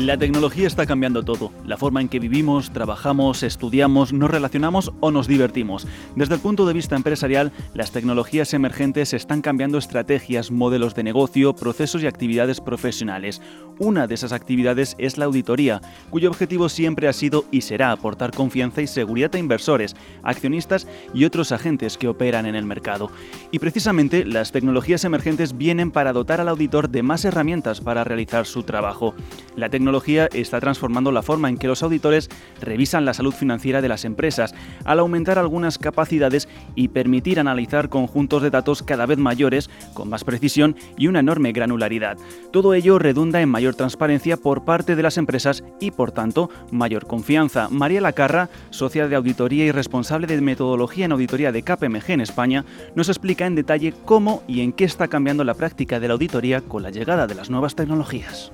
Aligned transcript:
La 0.00 0.16
tecnología 0.16 0.66
está 0.66 0.86
cambiando 0.86 1.22
todo, 1.22 1.52
la 1.66 1.76
forma 1.76 2.00
en 2.00 2.08
que 2.08 2.18
vivimos, 2.18 2.70
trabajamos, 2.70 3.42
estudiamos, 3.42 4.14
nos 4.14 4.30
relacionamos 4.30 4.92
o 5.00 5.10
nos 5.10 5.28
divertimos. 5.28 5.86
Desde 6.16 6.36
el 6.36 6.40
punto 6.40 6.64
de 6.64 6.72
vista 6.72 6.96
empresarial, 6.96 7.52
las 7.74 7.92
tecnologías 7.92 8.54
emergentes 8.54 9.12
están 9.12 9.42
cambiando 9.42 9.76
estrategias, 9.76 10.50
modelos 10.50 10.94
de 10.94 11.02
negocio, 11.02 11.54
procesos 11.54 12.02
y 12.02 12.06
actividades 12.06 12.62
profesionales. 12.62 13.42
Una 13.78 14.06
de 14.06 14.14
esas 14.14 14.32
actividades 14.32 14.94
es 14.96 15.18
la 15.18 15.26
auditoría, 15.26 15.82
cuyo 16.08 16.30
objetivo 16.30 16.70
siempre 16.70 17.06
ha 17.06 17.12
sido 17.12 17.44
y 17.50 17.60
será 17.60 17.92
aportar 17.92 18.30
confianza 18.30 18.80
y 18.80 18.86
seguridad 18.86 19.34
a 19.34 19.38
inversores, 19.38 19.96
accionistas 20.22 20.86
y 21.12 21.26
otros 21.26 21.52
agentes 21.52 21.98
que 21.98 22.08
operan 22.08 22.46
en 22.46 22.54
el 22.54 22.64
mercado. 22.64 23.10
Y 23.50 23.58
precisamente 23.58 24.24
las 24.24 24.50
tecnologías 24.50 25.04
emergentes 25.04 25.58
vienen 25.58 25.90
para 25.90 26.14
dotar 26.14 26.40
al 26.40 26.48
auditor 26.48 26.88
de 26.88 27.02
más 27.02 27.26
herramientas 27.26 27.82
para 27.82 28.02
realizar 28.02 28.46
su 28.46 28.62
trabajo. 28.62 29.14
La 29.56 29.68
tecnología 29.68 29.89
está 30.32 30.60
transformando 30.60 31.12
la 31.12 31.22
forma 31.22 31.48
en 31.48 31.58
que 31.58 31.66
los 31.66 31.82
auditores 31.82 32.28
revisan 32.60 33.04
la 33.04 33.14
salud 33.14 33.32
financiera 33.32 33.82
de 33.82 33.88
las 33.88 34.04
empresas, 34.04 34.54
al 34.84 34.98
aumentar 34.98 35.38
algunas 35.38 35.78
capacidades 35.78 36.48
y 36.74 36.88
permitir 36.88 37.40
analizar 37.40 37.88
conjuntos 37.88 38.42
de 38.42 38.50
datos 38.50 38.82
cada 38.82 39.06
vez 39.06 39.18
mayores, 39.18 39.70
con 39.94 40.08
más 40.08 40.24
precisión 40.24 40.76
y 40.96 41.06
una 41.06 41.20
enorme 41.20 41.52
granularidad. 41.52 42.16
Todo 42.52 42.74
ello 42.74 42.98
redunda 42.98 43.40
en 43.40 43.48
mayor 43.48 43.74
transparencia 43.74 44.36
por 44.36 44.64
parte 44.64 44.96
de 44.96 45.02
las 45.02 45.18
empresas 45.18 45.64
y, 45.80 45.90
por 45.90 46.12
tanto, 46.12 46.50
mayor 46.70 47.06
confianza. 47.06 47.68
María 47.70 48.00
Lacarra, 48.00 48.50
socia 48.70 49.08
de 49.08 49.16
auditoría 49.16 49.64
y 49.64 49.72
responsable 49.72 50.26
de 50.26 50.40
metodología 50.40 51.04
en 51.04 51.12
auditoría 51.12 51.52
de 51.52 51.62
KPMG 51.62 52.10
en 52.10 52.20
España, 52.20 52.64
nos 52.94 53.08
explica 53.08 53.46
en 53.46 53.54
detalle 53.54 53.94
cómo 54.04 54.42
y 54.46 54.60
en 54.60 54.72
qué 54.72 54.84
está 54.84 55.08
cambiando 55.08 55.44
la 55.44 55.54
práctica 55.54 56.00
de 56.00 56.08
la 56.08 56.14
auditoría 56.14 56.60
con 56.60 56.82
la 56.82 56.90
llegada 56.90 57.26
de 57.26 57.34
las 57.34 57.50
nuevas 57.50 57.74
tecnologías. 57.74 58.50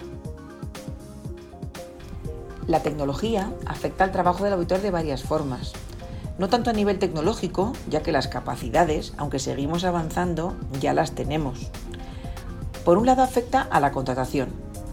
La 2.66 2.82
tecnología 2.82 3.52
afecta 3.64 4.02
al 4.02 4.10
trabajo 4.10 4.42
del 4.42 4.54
auditor 4.54 4.80
de 4.80 4.90
varias 4.90 5.22
formas. 5.22 5.72
No 6.36 6.48
tanto 6.48 6.70
a 6.70 6.72
nivel 6.72 6.98
tecnológico, 6.98 7.72
ya 7.88 8.02
que 8.02 8.10
las 8.10 8.26
capacidades, 8.26 9.14
aunque 9.16 9.38
seguimos 9.38 9.84
avanzando, 9.84 10.56
ya 10.80 10.92
las 10.92 11.12
tenemos. 11.12 11.70
Por 12.84 12.98
un 12.98 13.06
lado 13.06 13.22
afecta 13.22 13.62
a 13.62 13.78
la 13.78 13.92
contratación. 13.92 14.48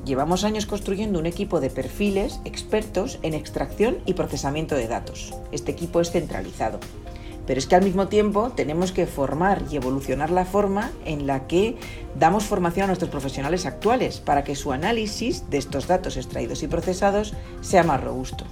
Llevamos 0.06 0.44
años 0.44 0.66
construyendo 0.66 1.18
un 1.18 1.26
equipo 1.26 1.60
de 1.60 1.70
perfiles 1.70 2.40
expertos 2.46 3.20
en 3.24 3.34
extracción 3.34 3.98
y 4.06 4.14
procesamiento 4.14 4.76
de 4.76 4.88
datos. 4.88 5.34
Este 5.52 5.72
equipo 5.72 6.00
es 6.00 6.12
centralizado. 6.12 6.80
Pero 7.45 7.59
es 7.59 7.67
que 7.67 7.75
al 7.75 7.83
mismo 7.83 8.08
tiempo 8.08 8.52
tenemos 8.52 8.91
que 8.91 9.05
formar 9.05 9.63
y 9.69 9.75
evolucionar 9.75 10.31
la 10.31 10.45
forma 10.45 10.91
en 11.05 11.27
la 11.27 11.45
que 11.47 11.75
damos 12.17 12.45
formación 12.45 12.86
a 12.86 12.88
nuestros 12.88 13.11
profesionales 13.11 13.66
actuales 13.66 14.19
para 14.19 14.44
que 14.44 14.55
su 14.55 14.72
análisis 14.72 15.49
de 15.49 15.58
estos 15.58 15.88
datos 15.88 16.16
extraídos 16.16 16.64
y 16.64 16.67
procesados 16.67 17.33
sea 17.61 17.83
más 17.83 18.02
robusto. 18.02 18.45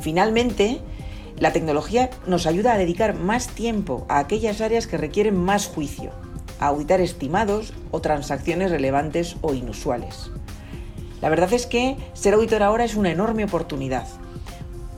Finalmente, 0.00 0.80
la 1.38 1.52
tecnología 1.52 2.10
nos 2.26 2.46
ayuda 2.46 2.72
a 2.72 2.78
dedicar 2.78 3.14
más 3.14 3.48
tiempo 3.48 4.06
a 4.08 4.18
aquellas 4.18 4.60
áreas 4.60 4.86
que 4.86 4.96
requieren 4.96 5.36
más 5.36 5.68
juicio, 5.68 6.10
a 6.58 6.66
auditar 6.66 7.00
estimados 7.00 7.72
o 7.92 8.00
transacciones 8.00 8.70
relevantes 8.70 9.36
o 9.40 9.54
inusuales. 9.54 10.30
La 11.22 11.28
verdad 11.28 11.52
es 11.52 11.66
que 11.66 11.96
ser 12.14 12.34
auditor 12.34 12.62
ahora 12.62 12.84
es 12.84 12.96
una 12.96 13.10
enorme 13.10 13.44
oportunidad 13.44 14.06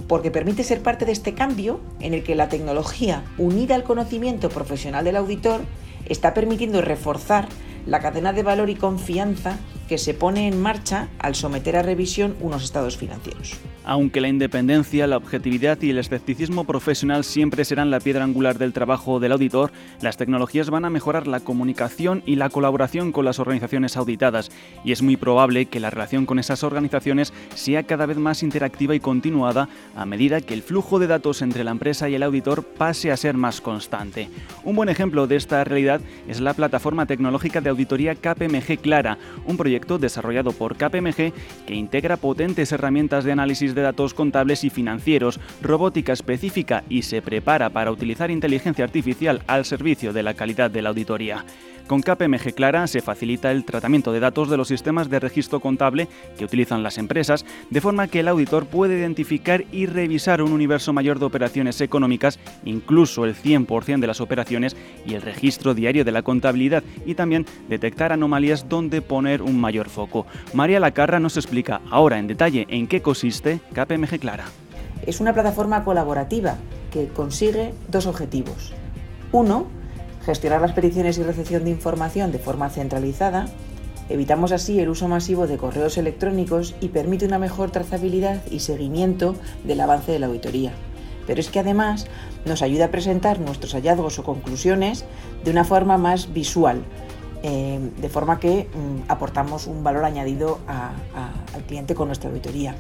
porque 0.09 0.31
permite 0.31 0.65
ser 0.65 0.83
parte 0.83 1.05
de 1.05 1.13
este 1.13 1.35
cambio 1.35 1.81
en 2.01 2.15
el 2.15 2.23
que 2.23 2.35
la 2.35 2.49
tecnología, 2.49 3.25
unida 3.39 3.75
al 3.75 3.85
conocimiento 3.85 4.49
profesional 4.49 5.05
del 5.05 5.17
auditor, 5.17 5.61
está 6.07 6.35
permitiendo 6.35 6.83
reforzar 6.83 7.49
la 7.87 8.01
cadena 8.01 8.33
de 8.33 8.43
valor 8.43 8.71
y 8.71 8.75
confianza 8.75 9.59
que 9.93 9.99
se 9.99 10.15
pone 10.15 10.49
en 10.49 10.59
marcha 10.59 11.09
al 11.19 11.35
someter 11.35 11.77
a 11.77 11.83
revisión 11.83 12.35
unos 12.41 12.65
estados 12.65 12.97
financieros. 12.97 13.59
Aunque 13.85 14.23
la 14.23 14.29
independencia, 14.29 15.07
la 15.07 15.19
objetividad 15.19 15.83
y 15.83 15.91
el 15.91 15.99
escepticismo 15.99 16.65
profesional 16.65 17.25
siempre 17.25 17.67
serán 17.67 17.91
la 17.91 18.01
piedra 18.01 18.25
angular 18.25 18.57
del 18.57 18.73
trabajo 18.73 19.21
del 19.21 19.33
auditor, 19.33 19.71
las 20.01 20.17
tecnologías 20.17 20.71
van 20.71 20.87
a 20.87 20.91
mejorar 20.91 21.27
la 21.27 21.41
comunicación 21.41 22.23
y 22.25 22.37
la 22.37 22.49
colaboración 22.49 23.13
con 23.13 23.27
las 23.27 23.39
organizaciones 23.39 23.99
auditadas, 23.99 24.51
y 24.83 24.93
es 24.93 25.03
muy 25.03 25.19
probable 25.19 25.67
que 25.67 25.81
la 25.81 25.91
relación 25.91 26.25
con 26.25 26.39
esas 26.39 26.63
organizaciones 26.65 27.35
sea 27.55 27.83
cada 27.83 28.07
vez 28.07 28.17
más 28.17 28.43
interactiva 28.43 28.95
y 28.95 29.01
continuada 29.01 29.69
a 29.95 30.07
medida 30.07 30.41
que 30.41 30.55
el 30.55 30.63
flujo 30.63 31.01
de 31.01 31.09
datos 31.09 31.43
entre 31.43 31.65
la 31.65 31.73
empresa 31.73 32.09
y 32.09 32.15
el 32.15 32.23
auditor 32.23 32.65
pase 32.65 33.13
a 33.13 33.17
ser 33.19 33.37
más 33.37 33.61
constante. 33.61 34.31
Un 34.65 34.75
buen 34.75 34.89
ejemplo 34.89 35.27
de 35.27 35.37
esta 35.37 35.63
realidad 35.65 36.01
es 36.29 36.41
la 36.41 36.55
plataforma 36.55 37.05
tecnológica 37.05 37.61
de 37.61 37.69
auditoría 37.69 38.15
KPMG 38.15 38.79
Clara, 38.81 39.19
un 39.45 39.59
proyecto 39.59 39.82
desarrollado 39.99 40.53
por 40.53 40.77
KPMG 40.77 41.33
que 41.67 41.75
integra 41.75 42.17
potentes 42.17 42.73
herramientas 42.73 43.25
de 43.25 43.33
análisis 43.33 43.75
de 43.75 43.83
datos 43.83 44.15
contables 44.15 44.65
y 44.65 44.71
financieros, 44.71 45.41
robótica 45.61 46.13
específica 46.13 46.85
y 46.89 47.03
se 47.03 47.23
prepara 47.23 47.71
para 47.71 47.91
utilizar 47.91 48.31
inteligencia 48.31 48.85
artificial 48.85 49.43
al 49.47 49.65
servicio 49.65 50.13
de 50.13 50.23
la 50.23 50.35
calidad 50.35 50.71
de 50.71 50.83
la 50.83 50.91
auditoría. 50.91 51.45
Con 51.93 52.01
KPMG 52.01 52.55
Clara 52.55 52.87
se 52.87 53.03
facilita 53.03 53.51
el 53.53 53.67
tratamiento 53.67 54.13
de 54.13 54.21
datos 54.21 54.49
de 54.49 54.57
los 54.57 54.69
sistemas 54.69 55.11
de 55.11 55.21
registro 55.21 55.61
contable 55.61 56.09
que 56.39 56.47
utilizan 56.47 56.83
las 56.83 56.97
empresas, 56.97 57.45
de 57.69 57.83
forma 57.83 58.09
que 58.09 58.21
el 58.21 58.29
auditor 58.29 58.65
puede 58.65 58.99
identificar 58.99 59.67
y 59.73 59.85
revisar 59.85 60.41
un 60.41 60.53
universo 60.53 60.95
mayor 60.95 61.19
de 61.19 61.27
operaciones 61.27 61.83
económicas, 61.83 62.39
incluso 62.65 63.27
el 63.27 63.35
100% 63.35 64.01
de 64.01 64.07
las 64.07 64.23
operaciones 64.23 64.75
y 65.05 65.13
el 65.13 65.21
registro 65.21 65.75
diario 65.75 66.03
de 66.03 66.13
la 66.13 66.23
contabilidad, 66.23 66.83
y 67.05 67.15
también 67.15 67.45
detectar 67.69 68.11
anomalías 68.11 68.71
donde 68.71 69.03
poner 69.03 69.43
un 69.43 69.61
mayor 69.61 69.91
foco. 69.91 70.25
María 70.55 70.81
Lacarra 70.81 71.21
nos 71.21 71.37
explica 71.37 71.83
ahora 71.91 72.19
en 72.19 72.27
detalle 72.27 72.67
en 72.71 72.87
qué 72.87 73.03
consiste 73.03 73.61
KPMG 73.75 74.19
Clara. 74.19 74.47
Es 75.07 75.21
una 75.21 75.35
plataforma 75.35 75.85
colaborativa 75.85 76.57
que 76.91 77.09
consigue 77.09 77.75
dos 77.91 78.07
objetivos. 78.07 78.73
Uno, 79.31 79.67
gestionar 80.25 80.61
las 80.61 80.73
peticiones 80.73 81.19
y 81.19 81.23
recepción 81.23 81.65
de 81.65 81.71
información 81.71 82.33
de 82.33 82.39
forma 82.39 82.71
centralizada, 82.71 83.47
evitamos 84.09 84.53
así 84.53 84.79
el 84.81 84.89
uso 84.89 85.09
masivo 85.09 85.47
de 85.47 85.57
correos 85.57 85.99
electrónicos 85.99 86.75
y 86.81 86.89
permite 86.89 87.27
una 87.27 87.39
mejor 87.39 87.71
trazabilidad 87.71 88.41
y 88.51 88.61
seguimiento 88.61 89.35
del 89.65 89.81
avance 89.81 90.13
de 90.13 90.19
la 90.19 90.27
auditoría. 90.27 90.73
Pero 91.27 91.41
es 91.41 91.51
que 91.51 91.61
además 91.61 92.07
nos 92.45 92.63
ayuda 92.63 92.87
a 92.87 92.91
presentar 92.91 93.41
nuestros 93.41 93.73
hallazgos 93.75 94.19
o 94.19 94.25
conclusiones 94.25 95.05
de 95.45 95.51
una 95.51 95.65
forma 95.65 95.99
más 95.99 96.33
visual, 96.33 96.83
eh, 97.45 97.81
de 98.01 98.09
forma 98.09 98.39
que 98.39 98.69
mm, 98.73 99.11
aportamos 99.11 99.67
un 99.67 99.83
valor 99.83 100.05
añadido 100.05 100.59
al 100.67 101.63
cliente 101.65 101.95
con 101.95 102.09
nuestra 102.09 102.31
auditoría. 102.31 102.75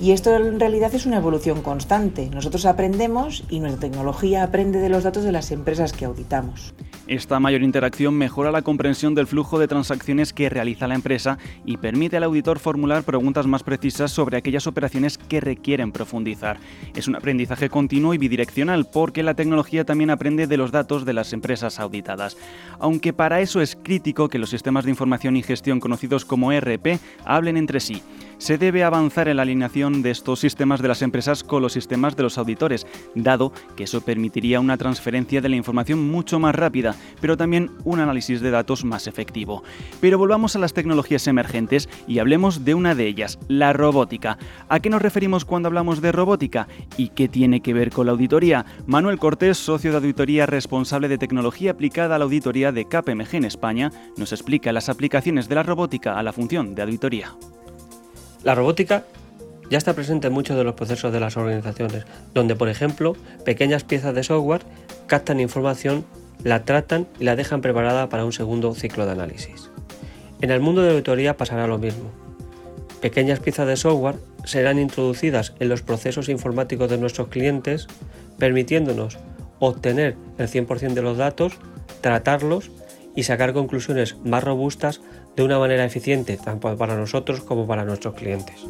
Y 0.00 0.12
esto 0.12 0.36
en 0.36 0.60
realidad 0.60 0.94
es 0.94 1.06
una 1.06 1.16
evolución 1.16 1.60
constante. 1.60 2.30
Nosotros 2.32 2.66
aprendemos 2.66 3.42
y 3.50 3.58
nuestra 3.58 3.80
tecnología 3.80 4.44
aprende 4.44 4.78
de 4.78 4.88
los 4.88 5.02
datos 5.02 5.24
de 5.24 5.32
las 5.32 5.50
empresas 5.50 5.92
que 5.92 6.04
auditamos. 6.04 6.72
Esta 7.08 7.40
mayor 7.40 7.62
interacción 7.62 8.14
mejora 8.14 8.52
la 8.52 8.62
comprensión 8.62 9.14
del 9.16 9.26
flujo 9.26 9.58
de 9.58 9.66
transacciones 9.66 10.32
que 10.32 10.48
realiza 10.48 10.86
la 10.86 10.94
empresa 10.94 11.38
y 11.64 11.78
permite 11.78 12.16
al 12.18 12.24
auditor 12.24 12.60
formular 12.60 13.02
preguntas 13.02 13.46
más 13.46 13.64
precisas 13.64 14.12
sobre 14.12 14.36
aquellas 14.36 14.68
operaciones 14.68 15.18
que 15.18 15.40
requieren 15.40 15.90
profundizar. 15.90 16.58
Es 16.94 17.08
un 17.08 17.16
aprendizaje 17.16 17.68
continuo 17.68 18.14
y 18.14 18.18
bidireccional 18.18 18.86
porque 18.92 19.24
la 19.24 19.34
tecnología 19.34 19.84
también 19.84 20.10
aprende 20.10 20.46
de 20.46 20.58
los 20.58 20.70
datos 20.70 21.06
de 21.06 21.14
las 21.14 21.32
empresas 21.32 21.80
auditadas. 21.80 22.36
Aunque 22.78 23.12
para 23.12 23.40
eso 23.40 23.60
es 23.60 23.74
crítico 23.74 24.28
que 24.28 24.38
los 24.38 24.50
sistemas 24.50 24.84
de 24.84 24.90
información 24.90 25.36
y 25.36 25.42
gestión 25.42 25.80
conocidos 25.80 26.24
como 26.24 26.52
ERP 26.52 27.00
hablen 27.24 27.56
entre 27.56 27.80
sí 27.80 28.02
se 28.38 28.56
debe 28.56 28.84
avanzar 28.84 29.28
en 29.28 29.36
la 29.36 29.42
alineación 29.42 29.87
de 29.92 30.10
estos 30.10 30.40
sistemas 30.40 30.82
de 30.82 30.88
las 30.88 31.02
empresas 31.02 31.42
con 31.42 31.62
los 31.62 31.72
sistemas 31.72 32.16
de 32.16 32.22
los 32.22 32.38
auditores, 32.38 32.86
dado 33.14 33.52
que 33.76 33.84
eso 33.84 34.00
permitiría 34.00 34.60
una 34.60 34.76
transferencia 34.76 35.40
de 35.40 35.48
la 35.48 35.56
información 35.56 36.08
mucho 36.10 36.38
más 36.38 36.54
rápida, 36.54 36.94
pero 37.20 37.36
también 37.36 37.70
un 37.84 38.00
análisis 38.00 38.40
de 38.40 38.50
datos 38.50 38.84
más 38.84 39.06
efectivo. 39.06 39.62
Pero 40.00 40.18
volvamos 40.18 40.54
a 40.54 40.58
las 40.58 40.72
tecnologías 40.72 41.26
emergentes 41.26 41.88
y 42.06 42.18
hablemos 42.18 42.64
de 42.64 42.74
una 42.74 42.94
de 42.94 43.06
ellas, 43.06 43.38
la 43.48 43.72
robótica. 43.72 44.38
¿A 44.68 44.80
qué 44.80 44.90
nos 44.90 45.02
referimos 45.02 45.44
cuando 45.44 45.68
hablamos 45.68 46.00
de 46.00 46.12
robótica? 46.12 46.68
¿Y 46.96 47.08
qué 47.08 47.28
tiene 47.28 47.60
que 47.60 47.74
ver 47.74 47.90
con 47.90 48.06
la 48.06 48.12
auditoría? 48.12 48.66
Manuel 48.86 49.18
Cortés, 49.18 49.58
socio 49.58 49.90
de 49.90 49.96
auditoría 49.96 50.46
responsable 50.46 51.08
de 51.08 51.18
tecnología 51.18 51.72
aplicada 51.72 52.16
a 52.16 52.18
la 52.18 52.24
auditoría 52.24 52.72
de 52.72 52.84
KPMG 52.84 53.34
en 53.36 53.44
España, 53.44 53.92
nos 54.16 54.32
explica 54.32 54.72
las 54.72 54.88
aplicaciones 54.88 55.48
de 55.48 55.54
la 55.54 55.62
robótica 55.62 56.18
a 56.18 56.22
la 56.22 56.32
función 56.32 56.74
de 56.74 56.82
auditoría. 56.82 57.34
La 58.44 58.54
robótica 58.54 59.04
ya 59.70 59.78
está 59.78 59.94
presente 59.94 60.28
en 60.28 60.32
muchos 60.32 60.56
de 60.56 60.64
los 60.64 60.74
procesos 60.74 61.12
de 61.12 61.20
las 61.20 61.36
organizaciones, 61.36 62.04
donde 62.34 62.56
por 62.56 62.68
ejemplo 62.68 63.16
pequeñas 63.44 63.84
piezas 63.84 64.14
de 64.14 64.22
software 64.22 64.62
captan 65.06 65.40
información, 65.40 66.04
la 66.44 66.64
tratan 66.64 67.06
y 67.18 67.24
la 67.24 67.36
dejan 67.36 67.60
preparada 67.60 68.08
para 68.08 68.24
un 68.24 68.32
segundo 68.32 68.74
ciclo 68.74 69.06
de 69.06 69.12
análisis. 69.12 69.70
En 70.40 70.50
el 70.50 70.60
mundo 70.60 70.82
de 70.82 70.88
la 70.88 70.92
auditoría 70.94 71.36
pasará 71.36 71.66
lo 71.66 71.78
mismo. 71.78 72.10
Pequeñas 73.00 73.40
piezas 73.40 73.66
de 73.66 73.76
software 73.76 74.16
serán 74.44 74.78
introducidas 74.78 75.54
en 75.60 75.68
los 75.68 75.82
procesos 75.82 76.28
informáticos 76.28 76.88
de 76.90 76.98
nuestros 76.98 77.28
clientes, 77.28 77.86
permitiéndonos 78.38 79.18
obtener 79.58 80.16
el 80.38 80.48
100% 80.48 80.94
de 80.94 81.02
los 81.02 81.16
datos, 81.16 81.54
tratarlos 82.00 82.70
y 83.14 83.24
sacar 83.24 83.52
conclusiones 83.52 84.16
más 84.24 84.44
robustas 84.44 85.00
de 85.36 85.42
una 85.42 85.58
manera 85.58 85.84
eficiente 85.84 86.36
tanto 86.36 86.76
para 86.76 86.96
nosotros 86.96 87.40
como 87.40 87.66
para 87.66 87.84
nuestros 87.84 88.14
clientes. 88.14 88.64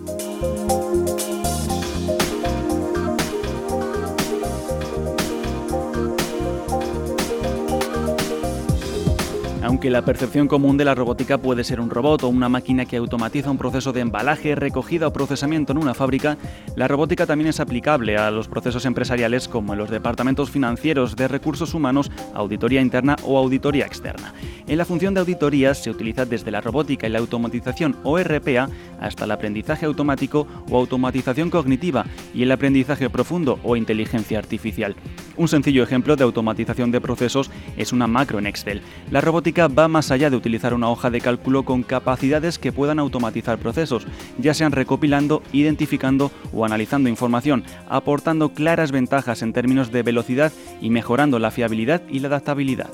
Aunque 9.79 9.91
la 9.91 10.05
percepción 10.05 10.49
común 10.49 10.77
de 10.77 10.85
la 10.85 10.97
robótica 10.97 11.39
puede 11.39 11.63
ser 11.63 11.79
un 11.79 11.89
robot 11.89 12.25
o 12.25 12.29
una 12.29 12.49
máquina 12.49 12.85
que 12.85 12.97
automatiza 12.97 13.49
un 13.49 13.59
proceso 13.59 13.93
de 13.93 14.01
embalaje, 14.01 14.57
recogida 14.57 15.07
o 15.07 15.13
procesamiento 15.13 15.71
en 15.71 15.79
una 15.79 15.95
fábrica, 15.95 16.37
la 16.75 16.89
robótica 16.89 17.27
también 17.27 17.51
es 17.51 17.61
aplicable 17.61 18.17
a 18.17 18.33
los 18.33 18.49
procesos 18.49 18.87
empresariales 18.87 19.47
como 19.47 19.75
en 19.75 19.79
los 19.79 19.89
departamentos 19.89 20.51
financieros 20.51 21.15
de 21.15 21.29
recursos 21.29 21.75
humanos, 21.75 22.11
auditoría 22.35 22.81
interna 22.81 23.15
o 23.23 23.39
auditoría 23.39 23.87
externa. 23.87 24.35
En 24.67 24.79
la 24.79 24.85
función 24.85 25.15
de 25.15 25.21
auditoría 25.21 25.73
se 25.75 25.91
utiliza 25.91 26.27
desde 26.27 26.51
la 26.51 26.61
robótica 26.61 27.07
y 27.07 27.11
la 27.11 27.21
automatización 27.21 27.97
o 28.03 28.19
RPA 28.19 28.69
hasta 29.01 29.27
el 29.27 29.31
aprendizaje 29.31 29.87
automático 29.87 30.49
o 30.69 30.77
automatización 30.77 31.51
cognitiva 31.51 32.05
y 32.35 32.43
el 32.43 32.51
aprendizaje 32.51 33.09
profundo 33.11 33.61
o 33.63 33.77
inteligencia 33.77 34.41
artificial. 34.41 34.97
Un 35.37 35.47
sencillo 35.47 35.85
ejemplo 35.85 36.17
de 36.17 36.25
automatización 36.25 36.91
de 36.91 37.01
procesos 37.01 37.49
es 37.77 37.93
una 37.93 38.09
macro 38.09 38.41
en 38.41 38.47
Excel. 38.49 38.83
La 39.13 39.21
robótica 39.21 39.68
va 39.69 39.89
más 39.89 40.11
allá 40.11 40.31
de 40.31 40.37
utilizar 40.37 40.75
una 40.75 40.89
hoja 40.89 41.11
de 41.11 41.21
cálculo 41.21 41.65
con 41.65 41.83
capacidades 41.83 42.59
que 42.59 42.73
puedan 42.73 42.99
automatizar 42.99 43.59
procesos, 43.59 44.07
ya 44.39 44.55
sean 44.55 44.73
recopilando, 44.73 45.43
identificando 45.53 46.31
o 46.53 46.65
analizando 46.65 47.09
información, 47.09 47.65
aportando 47.89 48.51
claras 48.51 48.91
ventajas 48.91 49.43
en 49.43 49.53
términos 49.53 49.93
de 49.93 50.03
velocidad 50.03 50.53
y 50.81 50.91
mejorando 50.91 51.39
la 51.39 51.51
fiabilidad 51.51 52.03
y 52.09 52.21
la 52.21 52.29
adaptabilidad. 52.29 52.91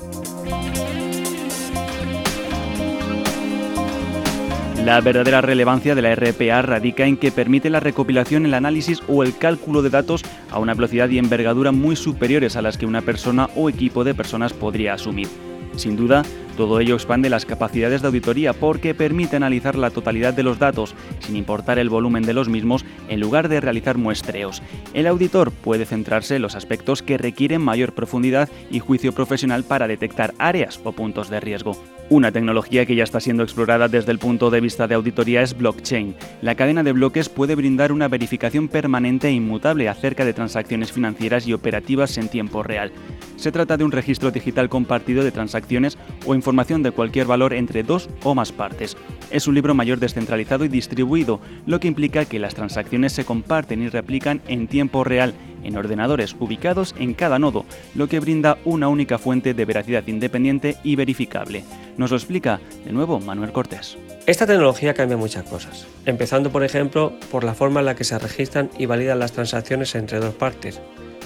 La 4.85 5.01
verdadera 5.01 5.41
relevancia 5.41 5.95
de 5.95 6.03
la 6.03 6.13
RPA 6.13 6.61
radica 6.61 7.07
en 7.07 7.17
que 7.17 7.31
permite 7.31 7.71
la 7.71 7.79
recopilación, 7.79 8.45
el 8.45 8.53
análisis 8.53 9.01
o 9.07 9.23
el 9.23 9.35
cálculo 9.35 9.81
de 9.81 9.89
datos 9.89 10.21
a 10.51 10.59
una 10.59 10.75
velocidad 10.75 11.09
y 11.09 11.17
envergadura 11.17 11.71
muy 11.71 11.95
superiores 11.95 12.55
a 12.55 12.61
las 12.61 12.77
que 12.77 12.85
una 12.85 13.01
persona 13.01 13.49
o 13.55 13.67
equipo 13.67 14.03
de 14.03 14.13
personas 14.13 14.53
podría 14.53 14.93
asumir. 14.93 15.27
Sin 15.75 15.95
duda, 15.95 16.21
todo 16.55 16.79
ello 16.79 16.95
expande 16.95 17.29
las 17.29 17.45
capacidades 17.45 18.01
de 18.01 18.07
auditoría 18.07 18.53
porque 18.53 18.95
permite 18.95 19.35
analizar 19.35 19.75
la 19.75 19.91
totalidad 19.91 20.33
de 20.33 20.43
los 20.43 20.57
datos, 20.57 20.95
sin 21.19 21.35
importar 21.35 21.79
el 21.79 21.89
volumen 21.89 22.23
de 22.23 22.33
los 22.33 22.49
mismos, 22.49 22.85
en 23.09 23.19
lugar 23.19 23.49
de 23.49 23.61
realizar 23.61 23.97
muestreos. 23.97 24.63
El 24.93 25.07
auditor 25.07 25.51
puede 25.51 25.85
centrarse 25.85 26.37
en 26.37 26.41
los 26.41 26.55
aspectos 26.55 27.03
que 27.03 27.17
requieren 27.17 27.61
mayor 27.61 27.93
profundidad 27.93 28.49
y 28.71 28.79
juicio 28.79 29.11
profesional 29.11 29.63
para 29.63 29.87
detectar 29.87 30.33
áreas 30.39 30.79
o 30.83 30.91
puntos 30.91 31.29
de 31.29 31.39
riesgo. 31.39 31.77
Una 32.09 32.31
tecnología 32.31 32.85
que 32.85 32.95
ya 32.95 33.03
está 33.03 33.19
siendo 33.19 33.43
explorada 33.43 33.87
desde 33.87 34.11
el 34.11 34.19
punto 34.19 34.51
de 34.51 34.61
vista 34.61 34.87
de 34.87 34.95
auditoría 34.95 35.41
es 35.41 35.57
blockchain. 35.57 36.15
La 36.41 36.55
cadena 36.55 36.83
de 36.83 36.91
bloques 36.91 37.29
puede 37.29 37.55
brindar 37.55 37.91
una 37.91 38.07
verificación 38.07 38.67
permanente 38.67 39.27
e 39.27 39.31
inmutable 39.31 39.89
acerca 39.89 40.23
de 40.23 40.33
transacciones 40.33 40.91
financieras 40.91 41.47
y 41.47 41.53
operativas 41.53 42.17
en 42.17 42.29
tiempo 42.29 42.61
real. 42.61 42.91
Se 43.37 43.51
trata 43.51 43.75
de 43.75 43.83
un 43.83 43.91
registro 43.91 44.31
digital 44.31 44.69
compartido 44.69 45.23
de 45.23 45.31
transacciones 45.31 45.97
o 46.25 46.35
información 46.35 46.44
de 46.45 46.91
cualquier 46.91 47.25
valor 47.25 47.53
entre 47.53 47.83
dos 47.83 48.09
o 48.23 48.35
más 48.35 48.51
partes. 48.51 48.95
Es 49.31 49.47
un 49.47 49.55
libro 49.55 49.73
mayor 49.73 49.99
descentralizado 49.99 50.63
y 50.63 50.67
distribuido, 50.67 51.39
lo 51.65 51.79
que 51.79 51.87
implica 51.87 52.25
que 52.25 52.39
las 52.39 52.53
transacciones 52.53 53.13
se 53.13 53.25
comparten 53.25 53.81
y 53.81 53.89
replican 53.89 54.41
en 54.47 54.67
tiempo 54.67 55.03
real 55.03 55.33
en 55.63 55.75
ordenadores 55.75 56.35
ubicados 56.39 56.93
en 56.99 57.13
cada 57.15 57.39
nodo, 57.39 57.65
lo 57.95 58.07
que 58.07 58.19
brinda 58.19 58.57
una 58.63 58.87
única 58.87 59.17
fuente 59.17 59.53
de 59.53 59.65
veracidad 59.65 60.05
independiente 60.07 60.77
y 60.83 60.95
verificable. 60.95 61.63
Nos 61.97 62.11
lo 62.11 62.17
explica 62.17 62.59
de 62.85 62.93
nuevo 62.93 63.19
Manuel 63.19 63.51
Cortés. 63.51 63.97
Esta 64.27 64.45
tecnología 64.45 64.93
cambia 64.93 65.17
muchas 65.17 65.43
cosas, 65.49 65.87
empezando 66.05 66.51
por 66.51 66.63
ejemplo 66.63 67.13
por 67.31 67.43
la 67.43 67.55
forma 67.55 67.79
en 67.79 67.87
la 67.87 67.95
que 67.95 68.03
se 68.03 68.19
registran 68.19 68.69
y 68.77 68.85
validan 68.85 69.19
las 69.19 69.31
transacciones 69.31 69.95
entre 69.95 70.19
dos 70.19 70.35
partes, 70.35 70.79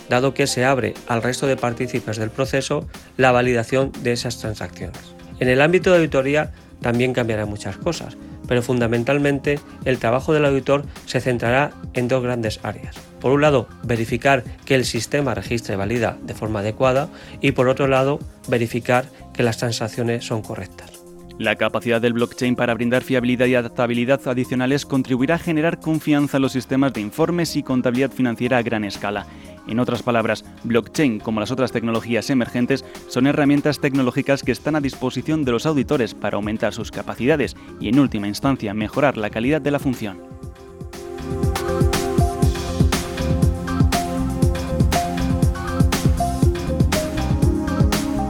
dado 0.09 0.33
que 0.33 0.47
se 0.47 0.65
abre 0.65 0.93
al 1.07 1.23
resto 1.23 1.47
de 1.47 1.57
partícipes 1.57 2.17
del 2.17 2.31
proceso 2.31 2.87
la 3.17 3.31
validación 3.31 3.91
de 4.01 4.11
esas 4.11 4.39
transacciones. 4.39 5.15
En 5.39 5.47
el 5.47 5.61
ámbito 5.61 5.91
de 5.91 5.97
auditoría 5.97 6.51
también 6.81 7.13
cambiará 7.13 7.45
muchas 7.45 7.77
cosas, 7.77 8.17
pero 8.47 8.61
fundamentalmente 8.61 9.59
el 9.85 9.99
trabajo 9.99 10.33
del 10.33 10.45
auditor 10.45 10.83
se 11.05 11.21
centrará 11.21 11.71
en 11.93 12.07
dos 12.07 12.23
grandes 12.23 12.59
áreas. 12.63 12.95
Por 13.19 13.31
un 13.31 13.41
lado, 13.41 13.67
verificar 13.83 14.43
que 14.65 14.75
el 14.75 14.85
sistema 14.85 15.35
registra 15.35 15.75
y 15.75 15.77
valida 15.77 16.17
de 16.23 16.33
forma 16.33 16.59
adecuada 16.61 17.09
y 17.41 17.51
por 17.51 17.67
otro 17.67 17.87
lado, 17.87 18.19
verificar 18.47 19.05
que 19.33 19.43
las 19.43 19.57
transacciones 19.57 20.25
son 20.25 20.41
correctas. 20.41 20.98
La 21.39 21.55
capacidad 21.55 22.01
del 22.01 22.11
blockchain 22.11 22.57
para 22.57 22.73
brindar 22.73 23.01
fiabilidad 23.01 23.45
y 23.45 23.55
adaptabilidad 23.55 24.27
adicionales 24.27 24.85
contribuirá 24.85 25.35
a 25.35 25.39
generar 25.39 25.79
confianza 25.79 26.35
en 26.35 26.41
los 26.41 26.51
sistemas 26.51 26.91
de 26.91 26.99
informes 26.99 27.55
y 27.55 27.63
contabilidad 27.63 28.11
financiera 28.11 28.57
a 28.57 28.61
gran 28.61 28.83
escala. 28.83 29.25
En 29.65 29.79
otras 29.79 30.03
palabras, 30.03 30.43
blockchain, 30.65 31.21
como 31.21 31.39
las 31.39 31.51
otras 31.51 31.71
tecnologías 31.71 32.29
emergentes, 32.29 32.83
son 33.07 33.25
herramientas 33.25 33.79
tecnológicas 33.79 34.43
que 34.43 34.51
están 34.51 34.75
a 34.75 34.81
disposición 34.81 35.45
de 35.45 35.53
los 35.53 35.65
auditores 35.65 36.13
para 36.13 36.35
aumentar 36.35 36.73
sus 36.73 36.91
capacidades 36.91 37.55
y, 37.79 37.87
en 37.87 37.99
última 37.99 38.27
instancia, 38.27 38.73
mejorar 38.73 39.15
la 39.15 39.29
calidad 39.29 39.61
de 39.61 39.71
la 39.71 39.79
función. 39.79 40.38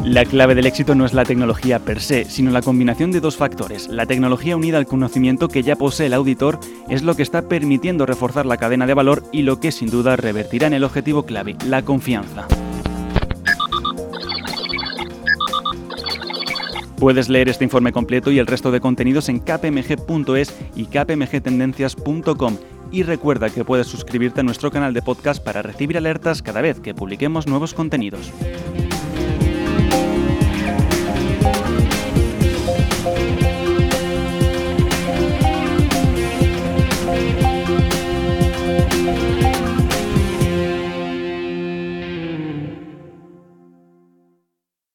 La 0.09 0.25
clave 0.25 0.55
del 0.55 0.65
éxito 0.65 0.95
no 0.95 1.05
es 1.05 1.13
la 1.13 1.23
tecnología 1.23 1.77
per 1.77 2.01
se, 2.01 2.25
sino 2.25 2.49
la 2.49 2.63
combinación 2.63 3.11
de 3.11 3.19
dos 3.19 3.37
factores. 3.37 3.87
La 3.89 4.07
tecnología 4.07 4.57
unida 4.57 4.79
al 4.79 4.87
conocimiento 4.87 5.49
que 5.49 5.61
ya 5.61 5.75
posee 5.75 6.07
el 6.07 6.15
auditor 6.15 6.59
es 6.89 7.03
lo 7.03 7.15
que 7.15 7.21
está 7.21 7.43
permitiendo 7.43 8.07
reforzar 8.07 8.47
la 8.47 8.57
cadena 8.57 8.87
de 8.87 8.95
valor 8.95 9.21
y 9.31 9.43
lo 9.43 9.59
que 9.59 9.71
sin 9.71 9.91
duda 9.91 10.15
revertirá 10.15 10.65
en 10.65 10.73
el 10.73 10.83
objetivo 10.83 11.27
clave, 11.27 11.55
la 11.63 11.83
confianza. 11.83 12.47
Puedes 16.97 17.29
leer 17.29 17.47
este 17.47 17.65
informe 17.65 17.91
completo 17.91 18.31
y 18.31 18.39
el 18.39 18.47
resto 18.47 18.71
de 18.71 18.81
contenidos 18.81 19.29
en 19.29 19.39
kpmg.es 19.39 20.55
y 20.75 20.85
kpmgtendencias.com 20.85 22.57
y 22.91 23.03
recuerda 23.03 23.51
que 23.51 23.63
puedes 23.63 23.85
suscribirte 23.85 24.39
a 24.39 24.43
nuestro 24.43 24.71
canal 24.71 24.95
de 24.95 25.03
podcast 25.03 25.43
para 25.43 25.61
recibir 25.61 25.99
alertas 25.99 26.41
cada 26.41 26.61
vez 26.61 26.79
que 26.79 26.95
publiquemos 26.95 27.45
nuevos 27.45 27.75
contenidos. 27.75 28.31
Bye. 29.89 30.28